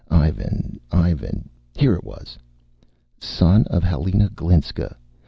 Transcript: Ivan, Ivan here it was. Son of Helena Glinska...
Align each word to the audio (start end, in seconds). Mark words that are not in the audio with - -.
Ivan, 0.09 0.79
Ivan 0.91 1.47
here 1.75 1.93
it 1.93 2.03
was. 2.03 2.39
Son 3.19 3.65
of 3.65 3.83
Helena 3.83 4.29
Glinska... 4.29 4.95